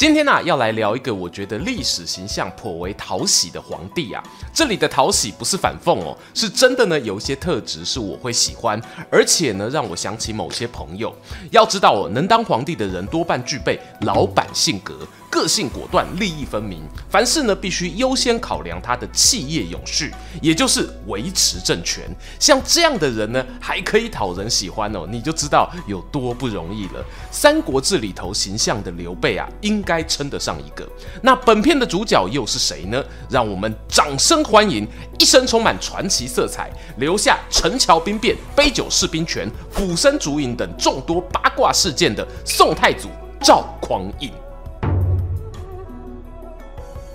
[0.00, 4.24] 今天呢、啊，要来聊一个我觉得历史形象颇为讨喜的皇帝啊。
[4.50, 8.80] 这里的讨喜不是反讽哦，是真的呢，有一些特质是我会喜欢，
[9.10, 11.14] 而且呢，让我想起某些朋友。
[11.50, 15.06] 要知道哦，能当皇帝的人多半具备老板性格。
[15.28, 22.02] 个性果断，利益分明，凡事呢必须优先考量他的企业永续，也就是维持政权。
[22.40, 27.00] 像这样的人呢，还可以讨人喜欢哦，你就知道有多不容易了。
[27.30, 30.88] 《三国志》里头形象的刘备啊，应该称得上一个。
[31.20, 33.02] 那本片的主角又是谁呢？
[33.28, 34.86] 让我们掌声欢迎
[35.18, 43.08] 一生充满传奇色彩，留下陈桥兵变、杯酒释兵权、抚身逐影等众多八卦事件的宋太祖
[43.40, 44.30] 赵匡胤。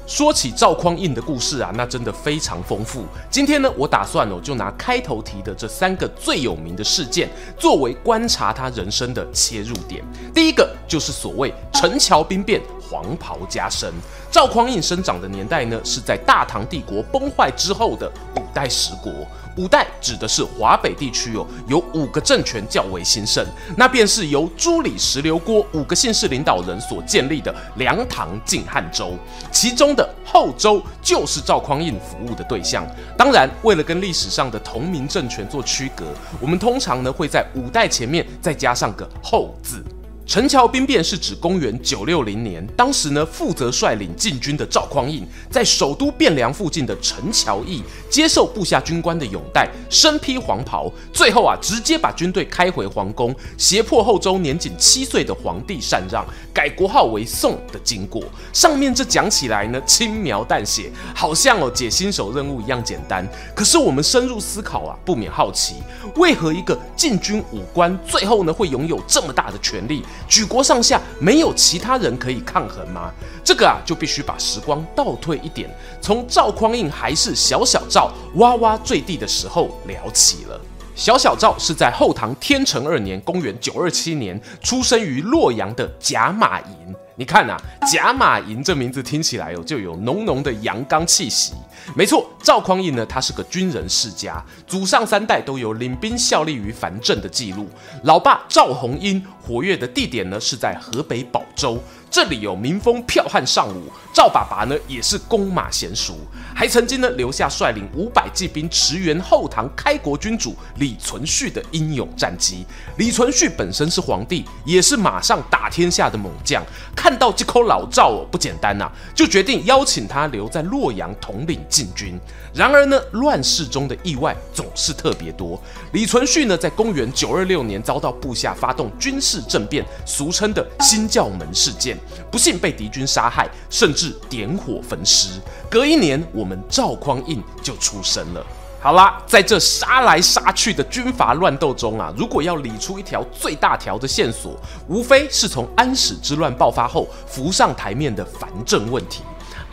[0.08, 3.06] 说起赵匡胤的故事啊，那真的非常丰富。
[3.30, 10.04] 今天呢，我打算哦，就拿开头提的这三个最有名的事件，作为观察他人生的切入点。
[10.34, 13.92] 第一个就是所谓陈桥兵变，黄袍加身。
[14.36, 19.10] 赵匡胤生长的年代呢，是在大唐帝国崩坏之后的五代十国。
[19.56, 23.46] 五代指的是华北地区哦，有五个政权较为兴盛，
[23.78, 29.14] 那便是由朱李石刘郭五个姓氏领导人所建立的梁唐晋汉周，
[29.54, 32.86] 其中的后周就是赵匡胤服务的对象。
[33.18, 36.08] 当然，为了跟历史上的同名政权做区隔，
[36.42, 39.82] 我们通常呢会在五代前面再加上个后字。
[40.28, 58.24] 陈桥兵变是指公元九六零年，当时呢负责率领禁军的赵匡胤，在首都汴梁附近的陈桥驿接受部下军官的拥戴，身披黄袍，最后啊直接把军队开回皇宫，胁迫后周年仅七岁的皇帝禅让，改国号为宋的经过。
[58.52, 63.26] 上面这讲起来呢轻描淡写，好像哦解新手任务一样简单。
[63.54, 65.76] 可是我们深入思考啊，不免好奇，
[66.16, 70.04] 为何一个禁军武官最后呢会拥有这么大的权力？
[70.28, 73.12] 举国上下没有其他人可以抗衡吗？
[73.44, 75.70] 这个啊，就必须把时光倒退一点，
[76.02, 80.60] 从赵匡胤还是小小赵哇哇坠地的时候聊起了。
[80.96, 86.96] 小小赵是在后唐天成二年（公元927年）出生于洛阳的贾马营。
[87.18, 87.58] 你看啊，
[87.92, 91.54] 甲马营这名字听起来哦，就有浓浓的阳刚气息。
[91.96, 97.70] 没错，赵匡胤呢，他是个军人世家，祖上三代都有领兵效力于樊镇的记录。
[98.04, 101.82] 老爸赵弘殷活跃的地点呢，是在河北保州。
[102.12, 106.16] 这里有民风剽悍尚武，赵爸爸呢也是弓马娴熟，
[106.56, 112.66] 还曾经呢留下率领五百骑兵驰援后唐开国君主李存勖的英勇战绩。
[112.96, 116.64] 李存勖本身是皇帝，也是马上打天下的猛将，
[116.96, 122.18] 看到这口老赵哦不简单呐、啊，就决定邀请他留在洛阳统领禁军。
[122.54, 125.62] 然而呢，乱世中的意外总是特别多。
[125.92, 131.98] 李存勖呢，在公元九二六年遭到部下发动军事政变，俗称的新教门事件，
[132.32, 135.40] 不幸被敌军杀害，甚至点火焚尸。
[135.70, 138.46] 隔一年，我们赵匡胤就出生了。
[138.80, 144.56] 好啦，在这杀来杀去的军阀乱斗中啊，如果要理出一条最大条的线索，
[144.88, 149.24] 无非是从安史之乱爆发后浮上台面的藩镇问题。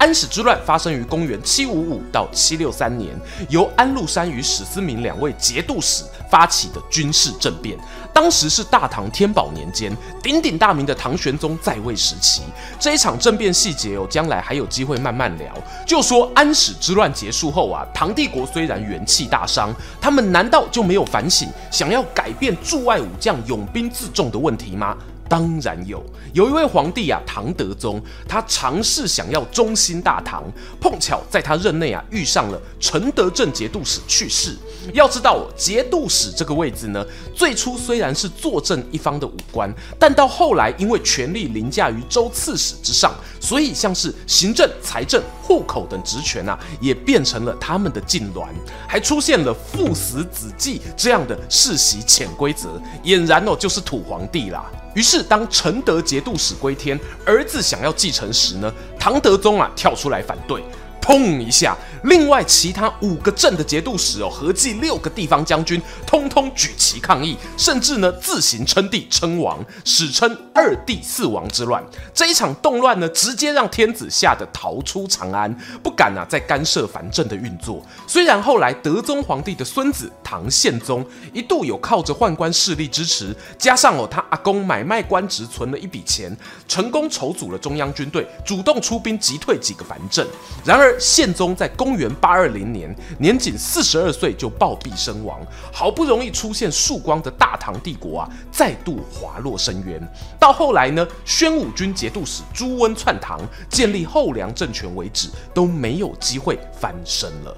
[0.02, 3.14] 安史之乱发生于公元七五五到七六三年，
[3.48, 7.78] 由安禄山与史思明两位节度使发起的军事政变。
[8.12, 12.42] 当时是大唐天宝年间，鼎鼎大名的唐玄宗在位时期。
[12.80, 15.54] 这一场政变细节哦，将来还有机会慢慢聊。
[15.86, 24.96] 就说安史之乱结束后啊，唐帝国虽然元气大伤，他们难道就没有反省，想要改变驻外武将拥兵自重的问题吗？
[25.32, 26.04] 当然有，
[26.34, 27.98] 有一位皇帝啊，唐德宗，
[28.28, 30.44] 他尝试想要中兴大唐，
[30.78, 34.54] 碰巧在他任内啊遇上了承德正节度使去世。
[34.92, 37.02] 要知道，节度使这个位置呢，
[37.34, 43.10] 最初虽然是坐镇一方的武官，但到后来因为权力凌驾于州刺史之上，
[43.40, 48.48] 所以像是行政、财政、户口等职权啊，也变成了他们的禁臠，
[48.86, 54.70] 还出现了父死子继这样的世袭潜规则，俨然哦就是土皇帝啦。
[54.94, 60.62] 于是，当承德节度使归天，儿子想要继承时呢，唐德宗啊跳出来反对。
[61.00, 71.82] 砰一下，另外其他五个镇的节度使哦，合计六个地方将军，通通举旗抗议，甚至呢自行称帝称王，史称二帝四王之乱。
[72.12, 77.82] 这一场动乱呢，直接让天子吓得逃出长安，不敢啊再干涉藩镇的运作。
[78.06, 90.26] 虽然后来德宗皇帝的孙子唐宪宗一度有靠着宦官势力支持，加上哦他阿公买卖官职存了一笔钱，成功筹组了中央军队，主动出兵击退几个藩镇。
[90.64, 95.38] 然而，宪宗在公公元八二零年年仅四十二岁就暴毙身亡，
[95.70, 100.00] 好不容易出现曙光的大唐帝国啊，再度滑落深渊。
[100.40, 107.54] 到后来呢，宣武军节度使朱温篡唐，建立后梁政权为止，都没有机会翻身了。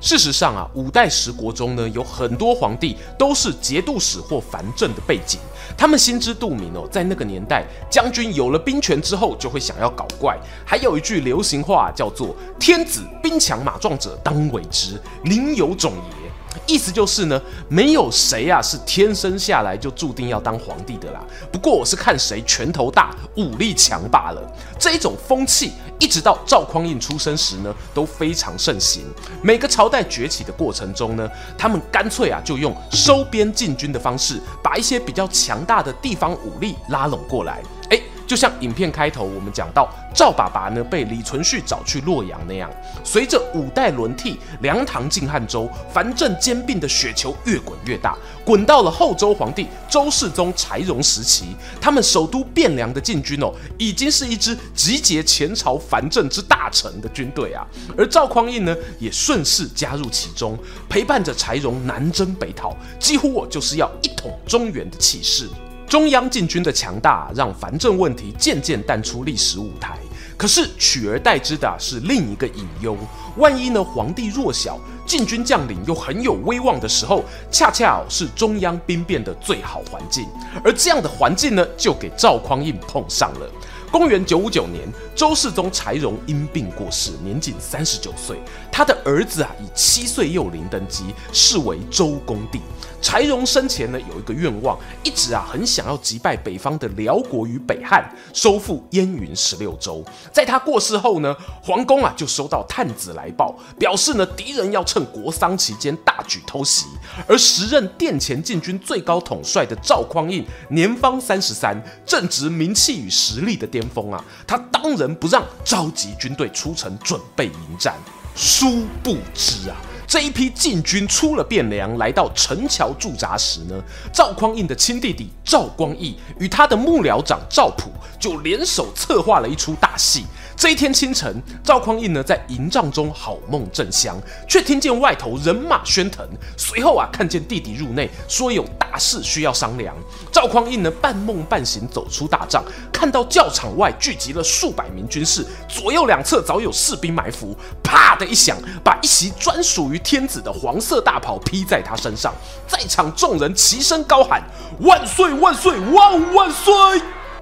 [0.00, 5.40] 事实上啊，五代十国中呢，有很多皇帝都是节度使或藩镇的背景，
[5.76, 10.38] 他们心知肚明哦，在那个年代，将军有了兵权之后，就会想要搞怪。
[10.64, 16.21] 还有一句流行话叫做“天子兵强马壮者当为之，宁有种也”。
[16.66, 21.20] 意思就是呢，没有谁啊是天生下来就注定要当皇帝的啦。
[21.50, 24.42] 不过我是看谁拳头大、武力强罢了。
[24.78, 29.02] 这一种风气，一直到赵匡胤出生时呢，都非常盛行。
[29.42, 37.62] 每个朝代崛起的过程中呢，他们干脆啊就用收编禁军的方式，把一些比较强大的地方武力拉拢过来。
[37.88, 42.70] 诶就像影片开头我们讲到赵爸爸呢被李存勖找去洛阳那样，
[43.04, 57.66] 随着五代轮替，梁唐晋汉周藩镇兼并的雪球越滚越大，滚到了后周皇帝周世宗柴荣时期，他们首都汴梁的禁军哦，已经是一支集结前朝藩镇之大成的军队啊，
[57.96, 60.58] 而赵匡胤呢也顺势加入其中，
[60.88, 65.48] 陪伴着柴荣南征北讨，几乎我就是要一统中原的气势。
[65.92, 69.98] 中央禁军的强大，让藩镇问题渐渐淡出历史舞台。
[70.38, 72.96] 可是取而代之的是另一个隐忧：
[73.36, 80.26] 万一呢，皇帝弱小，禁军将领又很有威望的时候，恰恰是中央兵变的最好环境。
[80.64, 83.46] 而这样的环境呢，就给赵匡胤碰上了。
[83.90, 88.38] 公元九五九年，周世宗柴荣因病过世，年仅三十九岁。
[88.70, 92.62] 他的儿子啊，以七岁幼龄登基，是为周恭帝。
[93.02, 100.02] 柴荣生前呢，有一个愿望，一直啊很想要击败北方的辽国与北汉，收复燕云十六州。
[100.32, 106.86] 在他过世后呢，皇宫啊就收到探子来报，表示呢敌人要趁国丧期间大举偷袭。
[107.26, 111.76] 而时任殿前禁军最高统帅的赵匡胤，年方三十三，
[112.06, 117.94] 正值名气与实力的巅峰啊，他当仁不让，召集军队出城准备迎战。
[118.36, 119.76] 殊不知啊。
[120.12, 123.82] 这一批禁军出了汴梁，来到陈桥驻扎时呢，
[124.12, 130.26] 赵匡胤的亲弟弟赵光义与他的幕僚长赵普就联手策划了一出大戏。
[130.62, 134.16] 这一天清晨，赵匡胤呢在营帐中好梦正香，
[134.48, 136.24] 却听见外头人马喧腾。
[136.56, 139.92] 随后啊，看见弟弟入内，说有大事需要商量。
[140.30, 142.62] 赵匡胤呢半梦半醒走出大帐，
[142.92, 147.56] 看到教场外聚集了数百名军士，左右两侧早有士兵埋伏。
[147.82, 152.32] 啪的一响，把一袭专属于天子的黄色大袍披在他身上。
[152.68, 154.40] 在场众人齐声高喊
[154.78, 156.72] ：“万岁万岁万万岁！”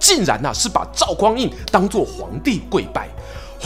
[0.00, 3.08] 竟然呐、啊、是把赵匡胤当做皇帝跪拜，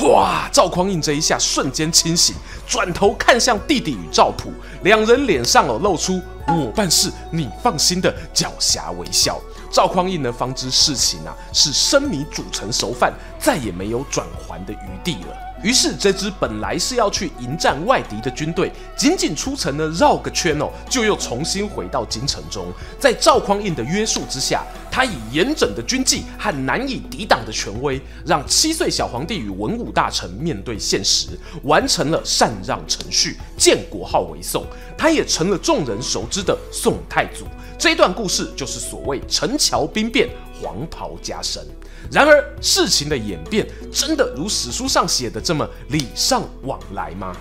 [0.03, 0.49] 哇！
[0.53, 2.35] 赵匡胤这一下瞬间清醒，
[2.67, 4.53] 转头看向弟弟与赵普，
[4.83, 9.41] 两人脸上哦露出“我办事你放心”的狡黠微笑。
[9.71, 15.44] 赵匡胤呢方知事情啊是生米煮成熟饭，再也没有转圜的余地了。
[15.64, 22.71] 于是，这支本来是要去迎战外敌的军队，仅仅出城呢，绕个圈哦，就又重新回到京城中。
[23.00, 31.28] 在赵匡胤的约束之下，他以严整的军纪和难以抵挡的权威，让七岁小皇帝与文武大臣面对现实，
[31.62, 34.66] 完成了禅让程序，建国号为宋。
[34.99, 37.47] 他也成了众人熟知的宋太祖。
[37.78, 40.28] 这段故事就是所谓陈桥兵变，
[40.64, 41.62] 黄袍加身。
[42.11, 47.37] 然而，事情的演变真的如史书上写的这么礼尚往来吗？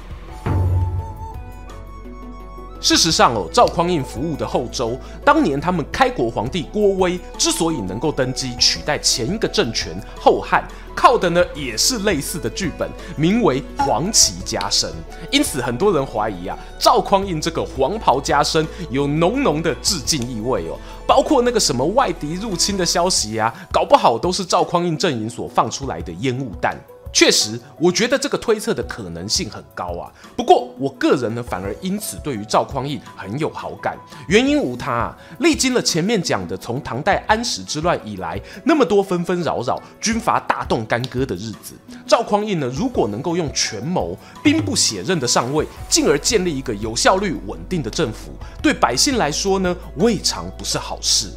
[2.84, 14.92] 事实上哦，赵匡胤服务的后周，当年他们开国皇帝郭威之所以能够登基取代前一个政权后汉，靠的呢也是类似的剧本，名为黄旗加身。
[15.32, 26.78] 因此，很多人怀疑啊，赵匡胤这个黄袍加身有浓浓的致敬意味哦，包括那个什么外敌入侵的消息啊，搞不好都是赵匡胤阵营所放出来的烟雾弹。
[27.13, 30.12] 确实，我觉得这个推测的可能性很高啊。
[30.36, 33.96] 不过，我个人呢，反而因此对于赵匡胤很有好感。
[34.27, 41.75] 原因无他啊，历经了前面讲的从唐代安史之乱以来那么多纷纷扰扰、军阀大动干戈的日子，
[42.08, 51.29] 赵匡胤呢，如果能够用权谋、兵不血刃的上位，进而建立一个有效率、稳定的政府，对百姓来说呢，未尝不是好事。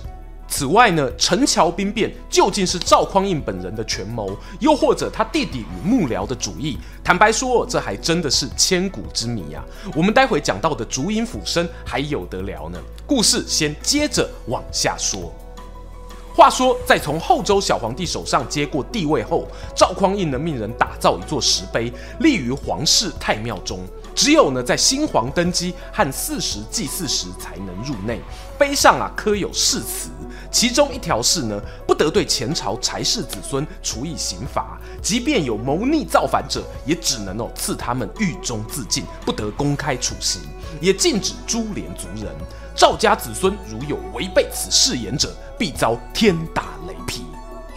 [0.57, 6.79] 此外呢，陈桥兵变究竟是赵匡胤本人的权谋，又或者他弟弟与幕僚的主意？
[7.05, 9.63] 坦白说，这还真的是千古之谜啊！
[9.95, 12.79] 我们待会讲到的竹影斧声还有得聊呢。
[13.07, 15.31] 故事先接着往下说。
[16.35, 23.81] 话说，在从后周小皇帝手上接过帝位后，赵匡胤呢命人打造一座石碑，立于皇室太庙中。
[24.15, 28.19] 只有呢，在新皇登基和四时祭祀时才能入内。
[28.59, 30.09] 碑上啊刻有誓词，
[30.51, 40.41] 其中一条是呢，不得对前朝柴氏子孙处以刑罚，即便有谋逆造反者，也只能哦赐他们狱中自尽，不得公开处刑，
[40.81, 42.35] 也禁止株连族人。
[42.75, 47.25] 赵家子孙如有违背此誓言者，必遭天打雷劈。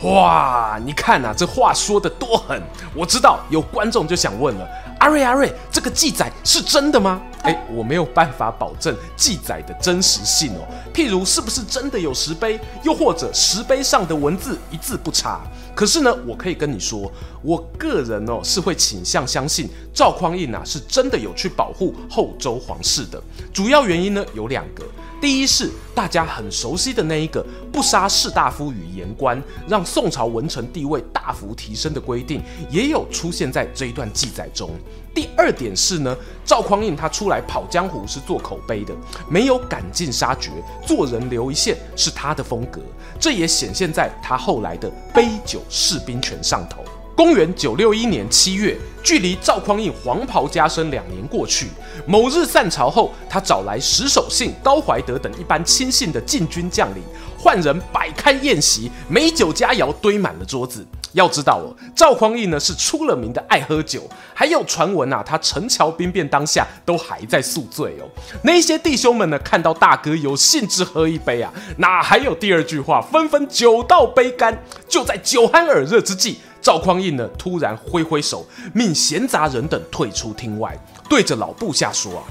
[0.04, 2.62] 哇，你看啊，这话说的多狠！
[2.96, 4.66] 我知道有观众就想问了。
[5.00, 7.22] 阿瑞阿瑞，这个记载是真的吗？
[7.42, 10.68] 哎，我没有办法保证记载的真实性哦。
[10.94, 15.42] 譬如是不是真的有石碑，又或者石碑上的文字一字不差？
[15.76, 17.12] 可是呢，我可以跟你说，
[17.42, 23.22] 我个人哦是会倾向相信赵匡胤啊是真的有去保护后周皇室的。
[23.54, 24.84] 主要原因呢有两个。
[25.22, 34.72] 第一是大家很熟悉的那一个不杀士大夫与言官，让宋朝文臣地位大幅提升的规定，也有出现在这一段记载中。
[35.14, 36.16] 第二点是呢，
[36.46, 38.96] 赵匡胤他出来跑江湖是做口碑的，
[39.30, 40.52] 没有赶尽杀绝，
[40.88, 42.80] 做人留一线是他的风格，
[43.20, 46.82] 这也显现在他后来的杯酒释兵权上头。
[47.20, 51.68] 公元九六一年七月，距离赵匡胤黄袍加身两年过去。
[52.08, 57.04] 某日散朝后，他找来石守信、高怀德等一般亲信的禁军将领，
[57.38, 60.88] 换人摆开宴席，美酒佳肴堆满了桌子。
[61.12, 68.08] 要知道哦，赵匡胤呢是出了名的爱喝酒，还有传闻啊，他陈桥兵变当下都还在宿醉哦。
[68.44, 74.64] 那些弟兄们呢，看到大哥有兴致喝一杯啊，哪还有第二句话，纷纷酒到杯干。
[74.88, 76.40] 就在酒酣耳热之际。
[76.62, 80.78] 赵匡胤呢，突然挥挥手，命闲杂人等退出厅外，
[81.10, 82.24] 对着老部下说：“啊，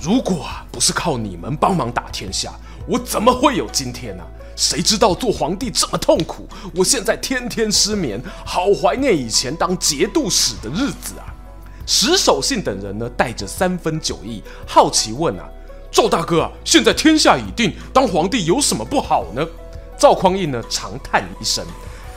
[0.00, 2.52] 如果啊不是靠你们帮忙打天下，
[2.86, 4.22] 我怎么会有今天呢？
[4.54, 6.48] 谁知道做皇帝这么痛苦？
[6.74, 11.26] 我现在天天失眠，好怀念以前当节度使的日子啊！”
[11.84, 15.48] 石守信等人呢，带着三分酒意，好奇问：“啊，
[15.90, 19.44] 赵大哥，现在天下已定，当皇帝有什么不好呢？”
[19.98, 21.66] 赵匡胤呢，长叹一声：“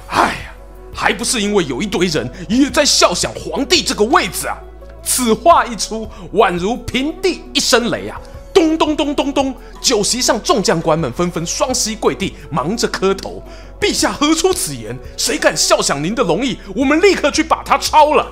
[0.09, 0.47] 哎呀。”
[0.93, 4.57] 还不是因为有一堆人也在笑想皇帝这个位子啊！
[5.03, 8.19] 此话一出，宛如平地一声雷啊！
[8.53, 13.41] 咚咚咚咚咚，酒席上众将官们纷纷双膝跪地，忙着磕头。
[13.79, 14.95] 陛下何出此言？
[15.17, 16.57] 谁敢笑想您的龙意？
[16.75, 18.27] 我们立刻去把他抄了。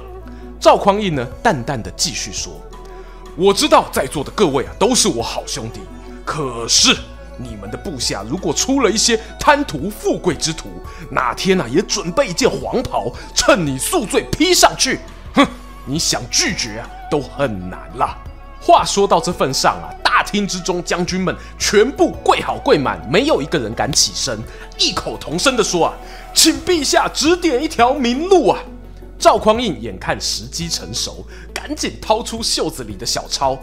[0.60, 2.54] 赵匡胤呢，淡淡的继续说
[3.36, 5.80] ：“我知道在座的各位啊，都是我好兄弟，
[6.24, 6.96] 可是……”
[7.40, 10.70] 你们的部下如果出了一些贪图富贵之徒，
[11.10, 15.00] 哪天呐、啊、也准备一件黄袍，趁你宿醉披上去，
[15.34, 15.48] 哼，
[15.86, 18.18] 你想拒绝啊都很难啦。
[18.62, 24.38] 话说到这份上啊，大厅之中将军们全部跪好跪满，没有一个人敢起身，
[24.78, 25.94] 异口同声地说啊，
[26.34, 28.60] 请陛下指点一条明路啊。
[29.18, 33.58] 赵匡胤眼看时机成熟，赶紧掏出袖子里的小钞，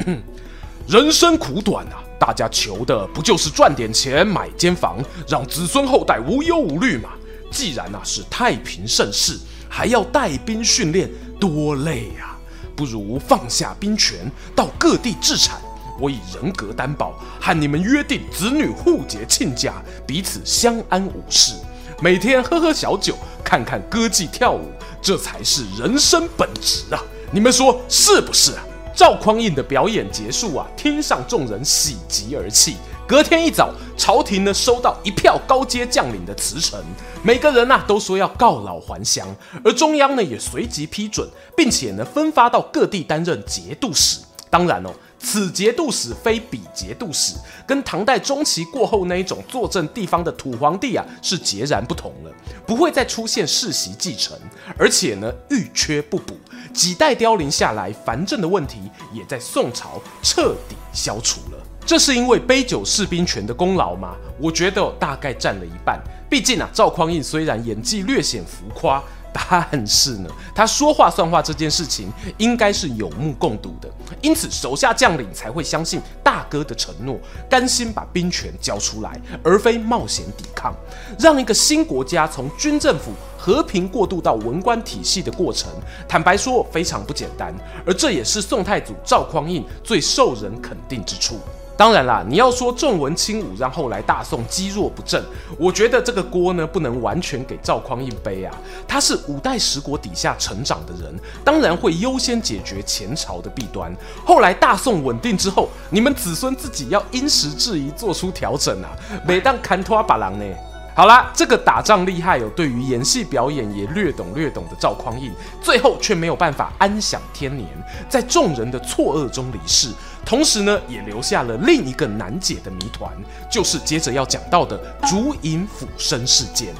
[0.86, 2.00] 人生苦短啊。
[2.20, 7.08] 大家求的不就是赚点钱买间房，让子孙后代无忧无虑吗？
[7.50, 9.38] 既然啊是太平盛世，
[9.70, 11.10] 还要带兵训练，
[11.40, 12.36] 多累呀！
[12.76, 15.58] 不如放下兵权，到各地置产，
[15.98, 21.54] 我以人格担保，和你们约定子女互结亲家，彼此相安无事，
[22.02, 27.02] 每天喝喝小酒，看看歌妓跳舞，这才是人生本质啊！
[27.32, 28.62] 你们说是不是啊？
[29.00, 32.76] 赵匡胤的表演结束啊，厅上众人喜极而泣。
[33.08, 36.78] 隔天一早，朝廷呢收到一票高阶将领的辞呈，
[37.22, 39.26] 每个人呐都说要告老还乡，
[39.64, 41.26] 而中央呢也随即批准，
[41.56, 44.20] 并且呢分发到各地担任节度使。
[44.50, 44.90] 当然哦，
[45.22, 47.34] 此节度使非彼节度使，
[47.66, 52.32] 跟唐代中期过后那一种坐镇地方的土皇帝啊是截然不同了，
[52.66, 54.36] 不会再出现世袭继承，
[54.78, 56.36] 而且呢遇缺不补。
[56.72, 58.78] 几代凋零下来，藩镇的问题
[59.12, 61.58] 也在宋朝彻底消除了。
[61.84, 64.14] 这是因为杯酒释兵权的功劳吗？
[64.38, 66.00] 我觉得大概占了一半。
[66.28, 73.88] 毕竟啊，赵匡胤虽然演技略显浮夸，但是呢，他说话算话这件事情应该是有目共睹的，
[74.20, 77.18] 因此手下将领才会相信大哥的承诺，
[77.48, 80.74] 甘心把兵权交出来，而非冒险抵抗，
[81.18, 85.70] 让一个新国家从军政府和平过渡到文官体系的过程，
[86.08, 87.54] 坦白说非常不简单，
[87.86, 91.38] 而这也是宋太祖赵匡胤最受人肯定之处。
[91.80, 95.24] 当然啦，你要说重文轻武让后来大宋积弱不振，
[95.58, 98.54] 我觉得这个锅呢不能完全给赵匡胤背啊。
[98.86, 103.90] 他是五代十国底下成长的人，当然会优先解决前朝的弊端。
[104.26, 108.90] 后来大宋稳定之后，你们子孙自己要因时制宜做出调整啊，
[109.26, 110.44] 每当看拖把郎呢。
[110.92, 115.32] 好啦，这个打仗厉害哦，对于演戏表演也略懂略懂的赵匡胤，
[115.62, 117.66] 最后却没有办法安享天年，
[118.06, 119.88] 在众人的错愕中离世。
[120.24, 123.12] 同时呢，也留下了另一个难解的谜团，
[123.50, 126.74] 就是接着要讲到的竹影斧身事件。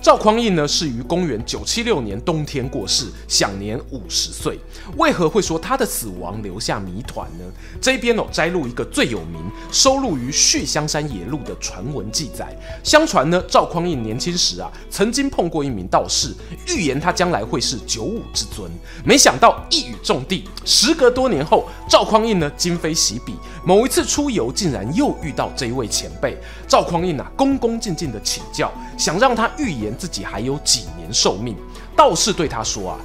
[0.00, 4.58] 赵匡胤呢，是于公元九七六年冬天过世，享年五十岁。
[4.96, 7.44] 为何会说他的死亡留下谜团呢？
[7.80, 12.56] 这边哦，摘录一个最有名、收录于《续香山野录》的传闻记载。
[12.84, 16.32] 相传呢，赵匡胤年轻时啊，曾经碰过一名道士，
[16.68, 18.70] 预言他将来会是九五之尊。
[19.04, 26.38] 没想到一语中的，时隔多年后，赵匡胤呢，今非昔比，某一次出游，竟然又遇到这一位前辈。
[26.68, 29.87] 赵匡胤啊，恭恭敬敬的请教，想让他预言。
[29.96, 31.56] 自己还有几年寿命，
[31.96, 32.98] 道士对他说：“啊，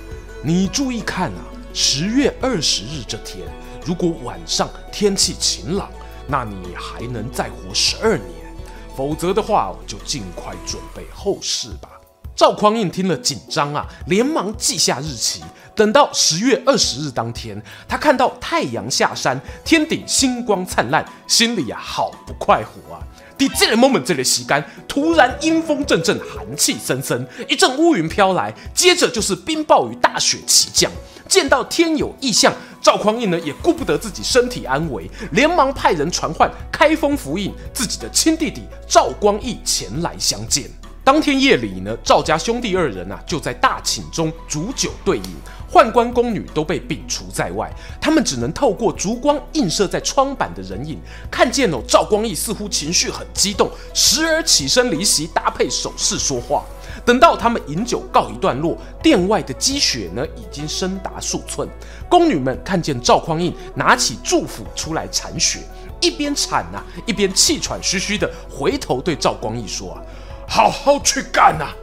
[0.43, 3.47] 你注意看啊，十月二十日这天，
[3.85, 5.89] 如果晚上天气晴朗，
[6.27, 8.29] 那你还能再活十二年；
[8.95, 11.89] 否则的话，就尽快准备后事吧。”
[12.35, 15.41] 赵匡胤听了紧张啊，连忙记下日期。
[15.75, 23.01] 等到十月二十日当天，他看到太阳下山，天顶星光灿烂，心里啊好不快活啊。
[23.37, 30.91] 第这个 moment 这里时间，突然阴风阵阵，寒气森森，一阵乌云飘来，接着就是冰雹与大雪齐降。
[31.27, 40.69] 见到天有异象，赵匡胤呢也顾不得自己身体安危，连忙派人传唤开封府尹自己的亲弟弟赵光义前来相见。
[41.03, 45.23] 当天夜里呢，赵家兄弟二人啊就在大寝中煮酒对饮。
[45.69, 47.67] 宦官宫女都被摒除在外，
[47.99, 50.99] 他们只能透过烛光映射在窗板的人影，
[51.31, 56.63] 看见哦，赵光义似乎情绪很激动，时而起身离席，搭配手势说话。
[57.03, 61.67] 等到他们饮酒告一段落，殿外的积雪呢已经深达数寸。
[62.07, 65.61] 宫女们看见赵匡胤拿起祝斧出来铲雪，
[65.99, 70.01] 一边铲啊，一边气喘吁吁的回头对赵光义说：“啊，
[70.53, 71.73] 好好去干啊！”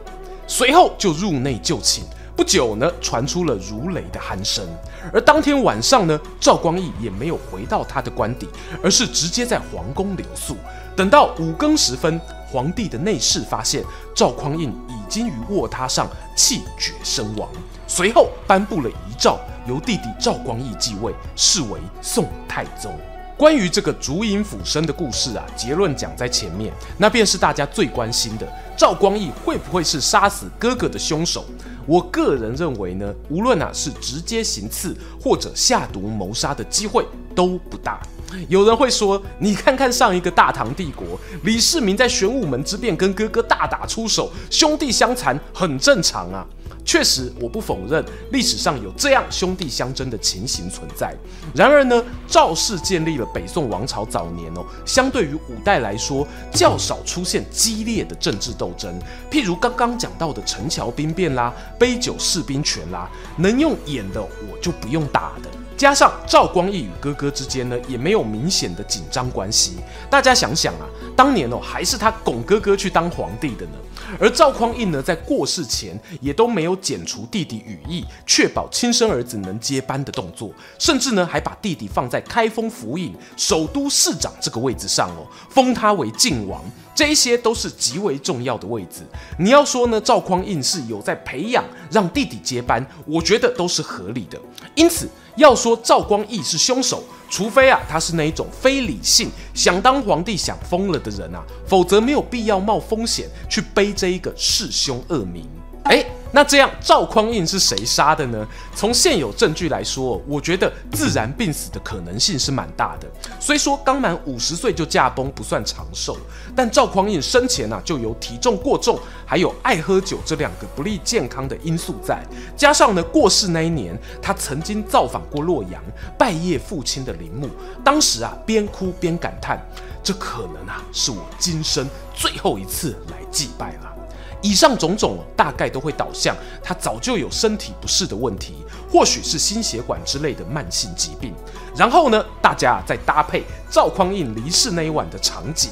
[0.47, 2.05] 随后就入内就寝。
[2.37, 4.65] 不久呢，传出了如雷的鼾声。
[5.11, 8.47] 而当天晚上呢，赵光义也没有回到他的官邸，
[8.81, 10.55] 而是直接在皇宫留宿。
[10.95, 12.17] 等到五更时分，
[12.49, 13.83] 皇帝的内侍发现
[14.15, 16.07] 赵匡胤已经于卧榻上
[16.37, 17.49] 气绝身亡，
[17.85, 22.97] 随后颁布了遗诏，由弟弟赵光义继位，是为宋太宗。
[23.41, 31.43] 关于这个竹影斧身的故事啊，结论讲在前面，那便是大家最关心的：赵光义会不会是杀死哥哥的凶手？
[31.87, 37.99] 我个人认为呢，无论啊是直接行刺或者下毒谋杀的机会都不大。
[38.47, 46.45] 有人会说，你看看上一个大唐帝国，李世民在玄武门之变跟哥哥大打出手，兄弟相残，很正常啊。
[46.83, 51.15] 确实，我不否认历史上有这样兄弟相争的情形存在。
[51.53, 58.99] 然而呢，赵氏建立了北宋王朝早年哦，相对于五代来说，较少出现激烈的政治斗争。
[59.29, 65.49] 譬如刚刚讲到的陈桥兵变啦、杯酒释兵权啦，能用演的我就不用打的。
[65.81, 69.77] 加上赵光义与哥哥之间呢，也没有明显的紧张关系。
[70.11, 73.71] 大家想想啊，当年哦，还是他拱哥哥去当皇帝的呢。
[74.19, 86.61] 而赵匡胤呢，在过世前也都没有剪除弟弟羽翼，确保亲生儿子能接班的动作，甚至呢，还把弟弟放在开封府尹、首都市长这个位置上哦，封他为晋王。
[86.93, 89.01] 这一些都是极为重要的位置。
[89.39, 94.39] 你要说呢，赵匡胤是有在培养让弟弟接班，我觉得都是合理的。
[94.75, 105.47] 因此，要说赵光义是凶手，除非啊他是那一种非理性想当皇帝想疯了的人啊，否则没有必要冒风险去背这一个弑兄恶名。
[105.83, 106.05] 哎。
[106.33, 108.47] 那这样赵匡胤是谁杀的呢？
[108.73, 113.07] 从现有证据来说，我觉得自然病死的可能性是蛮大的。
[113.37, 116.15] 虽说刚满五十岁就驾崩不算长寿，
[116.55, 122.23] 但赵匡胤生前呢、啊、就有体重过重，还有爱喝酒这两个不利健康的因素在。
[122.55, 125.83] 加上呢过世那一年，他曾经造访过洛阳，
[126.17, 127.49] 拜谒父亲的陵墓，
[127.83, 129.59] 当时啊边哭边感叹：
[130.01, 134.00] 这可能啊是我今生最后一次来祭拜了。
[134.41, 138.55] 以上种种，大概都会导向他早就有身体不适的问题，
[138.91, 141.33] 或许是心血管之类的慢性疾病。
[141.75, 145.69] 然后呢，大家再搭配赵匡胤离世那一晚的场景，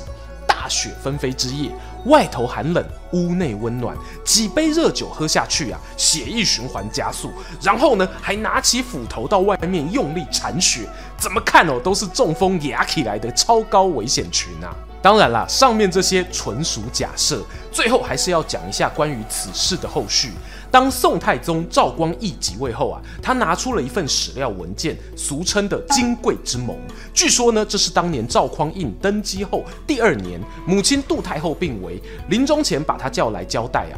[0.47, 1.71] 大雪纷飞之夜，
[2.05, 7.31] 外头寒冷，屋内温暖，几杯热酒喝下去啊，血液循环加速。
[7.61, 14.75] 然后呢，还拿起斧头到外面用力铲雪，怎么看哦，都是中风压起来的超高危险群啊！
[15.01, 17.41] 当然啦，上面这些纯属假设。
[17.71, 20.31] 最后还是要讲一下关于此事的后续。
[20.71, 26.75] 当宋太宗赵光义即位后啊，他拿出了一份史料文件，俗称的《金匮之盟》。
[27.13, 33.97] 据说呢，这是当年赵匡胤登基后第二年，母亲杜太后病危，临终前把他叫来交代啊，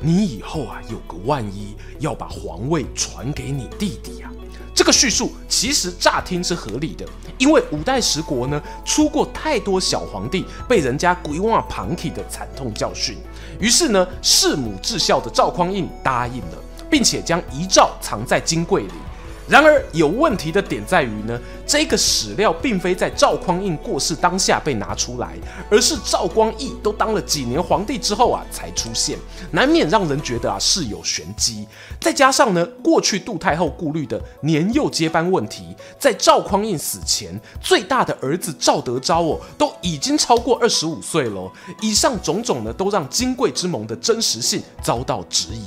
[0.00, 4.30] 你以后啊有个万一，要把皇位传给你弟弟啊。
[4.74, 7.06] 这个叙述其实乍听是合理的，
[7.38, 13.16] 因为五代十国呢出过太多小皇帝被人家鬼挖旁体的惨痛教训，
[13.60, 16.58] 于是呢弑母至孝的赵匡胤答应了，
[16.90, 18.94] 并且将遗诏藏在金柜里。
[19.52, 25.36] 然而有问题的点在于呢，这个史料并非在赵匡胤过世当下被拿出来，
[25.70, 29.18] 而是赵光义都当了几年皇帝之后啊才出现，
[29.50, 31.68] 难免让人觉得啊事有玄机。
[32.00, 41.52] 再加上呢，过去杜太后顾虑的年幼接班问题，在赵匡胤死前，最大的儿子赵德昭哦都已经超过二十五岁了。
[41.82, 45.66] 以上种种呢，都让金匮之盟的真实性遭到质疑。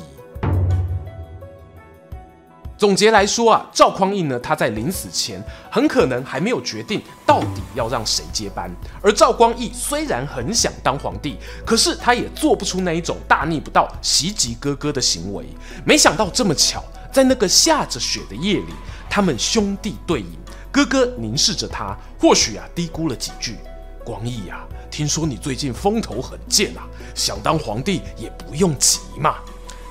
[2.86, 8.70] 总结来说啊，赵匡胤呢，他在临死前很可能还没有决定到底要让谁接班。
[9.02, 15.48] 而赵光义虽然很想当皇帝，可是他也做不出那一种大逆不道袭击哥哥的行为。
[15.84, 18.74] 没想到这么巧，在那个下着雪的夜里，
[19.10, 20.38] 他们兄弟对饮，
[20.72, 23.58] 哥哥凝视着他，或许啊低估了几句
[24.06, 29.38] ：“光义啊，听说你最近风头很健啊，想当皇帝也不用急嘛。”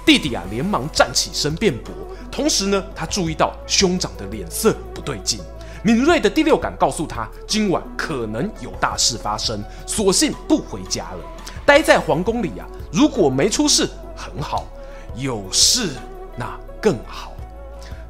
[0.06, 1.92] 弟弟啊连忙站起身辩驳。
[2.34, 5.38] 同时呢，他注意到兄长的脸色不对劲，
[5.84, 11.18] 敏锐的第六感告诉他，今晚可能有大事发生，索性不回家了，
[11.64, 12.66] 待在皇宫里啊。
[12.90, 14.64] 如果没出事，很好；
[15.14, 15.90] 有事，
[16.36, 17.32] 那更好。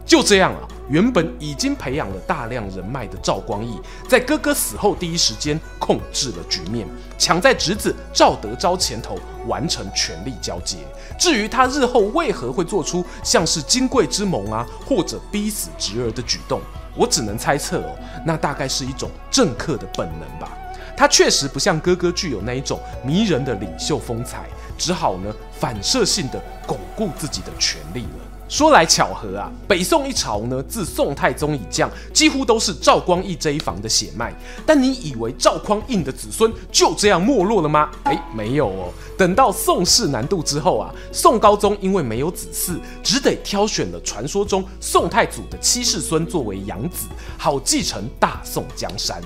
[0.07, 0.69] 就这样了。
[0.89, 6.87] 原本已经培养了大量人脉的赵光义，在哥哥死后第一时间控制了局面，
[7.19, 10.79] 抢在侄子赵德昭前头完成权力交接。
[11.19, 16.61] 至于他日后为何会做出像是金匮之盟啊，或者逼死侄儿的举动，
[16.95, 20.53] 我只能猜测哦，那大概是一种政客的本能吧。
[20.97, 28.24] 他确实不像哥哥具有那一种迷人的领袖风采，只好呢反射性的巩固自己的权力了。
[28.49, 34.33] 说来巧合啊，北宋一朝呢，自宋太宗以降，几乎都是赵光义这一房的血脉。
[34.67, 37.91] 但你以为赵匡胤的子孙就这样没落了吗？
[38.05, 38.93] 哎，没有哦。
[39.17, 49.21] 等到宋室南渡之后啊，宋高宗因为没有子嗣，只得挑选了传说中宋太祖的七世孙作为养子，好继承大宋江山。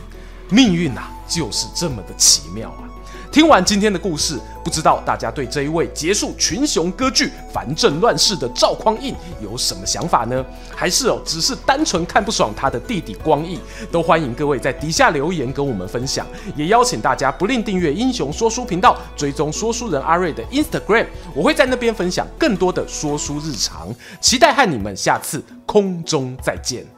[0.48, 2.87] 命运啊，就是这么的奇妙啊。
[3.30, 10.44] 听完今天的故事，不知道大家对这一位结束群雄割据、藩镇乱世的赵匡胤有什么想法呢？
[10.74, 13.60] 还是哦，只是单纯看不爽他的弟弟光义？
[13.92, 26.97] 都欢迎各位在底下留言跟我们分享，也邀请大家不吝订阅英雄说书频道，追踪说书人阿瑞的 Instagram，我会在那边分享更多的说书日常，期待和你们下次空中再见。